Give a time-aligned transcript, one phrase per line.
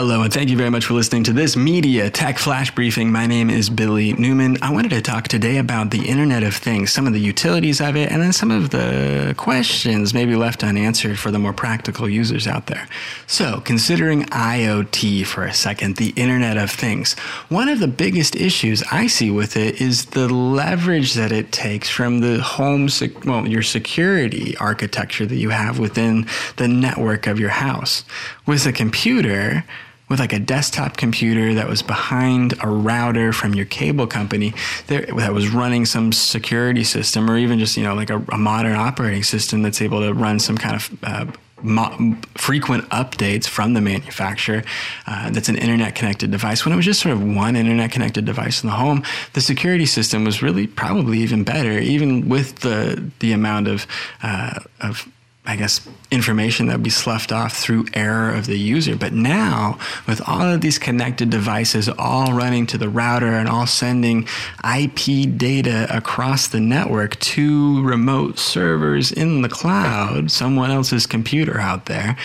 [0.00, 3.12] Hello, and thank you very much for listening to this Media Tech Flash Briefing.
[3.12, 4.56] My name is Billy Newman.
[4.62, 7.96] I wanted to talk today about the Internet of Things, some of the utilities of
[7.96, 12.46] it, and then some of the questions maybe left unanswered for the more practical users
[12.46, 12.88] out there.
[13.26, 17.12] So, considering IoT for a second, the Internet of Things,
[17.50, 21.90] one of the biggest issues I see with it is the leverage that it takes
[21.90, 26.26] from the home, sec- well, your security architecture that you have within
[26.56, 28.02] the network of your house.
[28.46, 29.62] With a computer,
[30.10, 34.52] with like a desktop computer that was behind a router from your cable company
[34.88, 38.74] that was running some security system or even just you know like a, a modern
[38.74, 41.26] operating system that's able to run some kind of uh,
[41.62, 44.62] Mo- frequent updates from the manufacturer
[45.06, 46.64] uh, that's an internet connected device.
[46.64, 49.02] When it was just sort of one internet connected device in the home
[49.34, 53.86] the security system was really probably even better even with the the amount of
[54.22, 55.06] uh, of
[55.50, 55.80] I guess,
[56.12, 58.94] information that would be sloughed off through error of the user.
[58.94, 63.66] But now, with all of these connected devices all running to the router and all
[63.66, 64.28] sending
[64.64, 71.86] IP data across the network to remote servers in the cloud, someone else's computer out
[71.86, 72.16] there,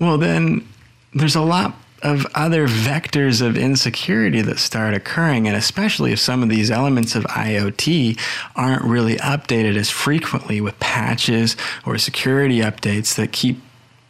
[0.00, 0.66] well, then
[1.12, 6.42] there's a lot of other vectors of insecurity that start occurring, and especially if some
[6.42, 8.18] of these elements of IoT
[8.54, 13.58] aren't really updated as frequently with patches or security updates that keep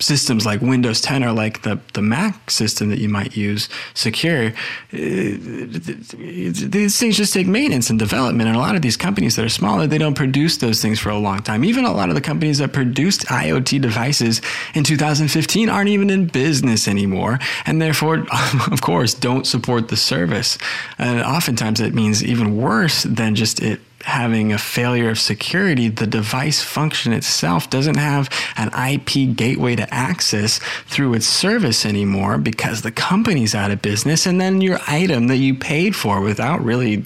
[0.01, 4.49] systems like Windows 10 or like the, the Mac system that you might use secure,
[4.49, 4.53] uh,
[4.93, 8.49] these things just take maintenance and development.
[8.49, 11.11] And a lot of these companies that are smaller, they don't produce those things for
[11.11, 11.65] a long time.
[11.65, 14.41] Even a lot of the companies that produced IoT devices
[14.75, 17.39] in 2015 aren't even in business anymore.
[17.67, 18.27] And therefore,
[18.71, 20.59] of course, don't support the service.
[20.99, 26.07] And oftentimes it means even worse than just it having a failure of security, the
[26.07, 32.83] device function itself doesn't have an IP gateway to access through its service anymore because
[32.83, 34.27] the company's out of business.
[34.27, 37.05] And then your item that you paid for without really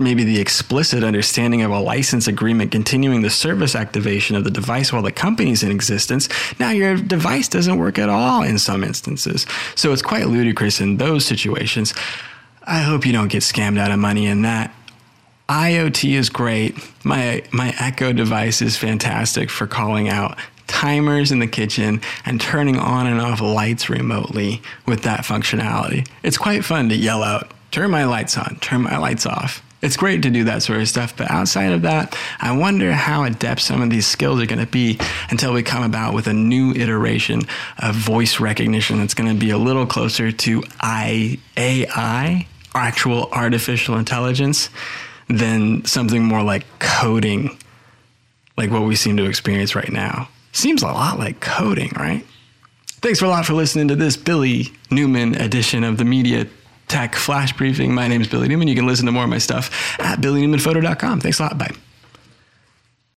[0.00, 4.92] maybe the explicit understanding of a license agreement continuing the service activation of the device
[4.92, 6.28] while the company's in existence,
[6.60, 9.44] now your device doesn't work at all in some instances.
[9.74, 11.94] So it's quite ludicrous in those situations.
[12.62, 14.72] I hope you don't get scammed out of money in that.
[15.48, 16.76] IoT is great.
[17.04, 20.36] My my Echo device is fantastic for calling out
[20.66, 26.06] timers in the kitchen and turning on and off lights remotely with that functionality.
[26.22, 29.96] It's quite fun to yell out, "Turn my lights on, turn my lights off." It's
[29.96, 33.62] great to do that sort of stuff, but outside of that, I wonder how adept
[33.62, 34.98] some of these skills are going to be
[35.30, 37.42] until we come about with a new iteration
[37.78, 44.68] of voice recognition that's going to be a little closer to AI, actual artificial intelligence
[45.28, 47.58] than something more like coding,
[48.56, 50.28] like what we seem to experience right now.
[50.52, 52.24] Seems a lot like coding, right?
[53.00, 56.46] Thanks for a lot for listening to this Billy Newman edition of the Media
[56.88, 57.94] Tech Flash Briefing.
[57.94, 58.66] My name is Billy Newman.
[58.66, 61.20] You can listen to more of my stuff at billynewmanphoto.com.
[61.20, 61.58] Thanks a lot.
[61.58, 61.70] Bye.